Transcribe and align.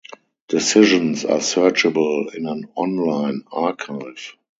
Decisions 0.47 1.25
are 1.25 1.37
searchable 1.37 2.33
in 2.33 2.47
an 2.47 2.67
online 2.75 3.43
archive. 3.51 4.33